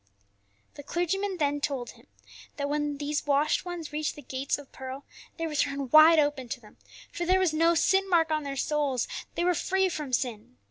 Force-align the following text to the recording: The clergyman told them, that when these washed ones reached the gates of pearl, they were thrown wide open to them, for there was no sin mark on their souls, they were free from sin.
The 0.77 0.81
clergyman 0.81 1.37
told 1.61 1.89
them, 1.89 2.07
that 2.57 2.67
when 2.67 2.97
these 2.97 3.27
washed 3.27 3.65
ones 3.65 3.93
reached 3.93 4.15
the 4.15 4.23
gates 4.23 4.57
of 4.57 4.71
pearl, 4.71 5.05
they 5.37 5.45
were 5.45 5.53
thrown 5.53 5.91
wide 5.91 6.17
open 6.17 6.49
to 6.49 6.59
them, 6.59 6.77
for 7.11 7.23
there 7.23 7.37
was 7.37 7.53
no 7.53 7.75
sin 7.75 8.09
mark 8.09 8.31
on 8.31 8.41
their 8.41 8.55
souls, 8.55 9.07
they 9.35 9.43
were 9.43 9.53
free 9.53 9.89
from 9.89 10.11
sin. 10.11 10.57